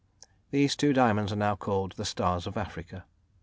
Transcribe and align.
These 0.49 0.75
two 0.75 0.93
diamonds 0.93 1.31
are 1.31 1.35
now 1.35 1.55
called 1.55 1.91
"The 1.91 2.05
Stars 2.05 2.47
of 2.47 2.57
Africa." 2.57 3.05